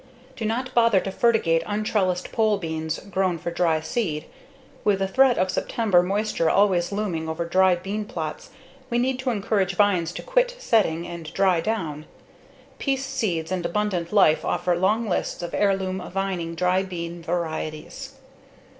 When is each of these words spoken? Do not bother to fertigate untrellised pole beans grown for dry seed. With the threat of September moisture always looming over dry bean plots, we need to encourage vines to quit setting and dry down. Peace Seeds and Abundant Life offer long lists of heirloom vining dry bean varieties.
Do 0.35 0.45
not 0.45 0.73
bother 0.73 0.99
to 1.01 1.11
fertigate 1.11 1.61
untrellised 1.67 2.31
pole 2.31 2.57
beans 2.57 2.97
grown 2.97 3.37
for 3.37 3.51
dry 3.51 3.81
seed. 3.81 4.25
With 4.83 4.97
the 4.97 5.07
threat 5.07 5.37
of 5.37 5.51
September 5.51 6.01
moisture 6.01 6.49
always 6.49 6.91
looming 6.91 7.29
over 7.29 7.45
dry 7.45 7.75
bean 7.75 8.05
plots, 8.05 8.49
we 8.89 8.97
need 8.97 9.19
to 9.19 9.29
encourage 9.29 9.75
vines 9.75 10.11
to 10.13 10.23
quit 10.23 10.55
setting 10.57 11.05
and 11.07 11.31
dry 11.35 11.61
down. 11.61 12.07
Peace 12.79 13.05
Seeds 13.05 13.51
and 13.51 13.63
Abundant 13.63 14.11
Life 14.11 14.43
offer 14.43 14.75
long 14.75 15.07
lists 15.07 15.43
of 15.43 15.53
heirloom 15.53 16.01
vining 16.11 16.55
dry 16.55 16.81
bean 16.81 17.21
varieties. 17.21 18.15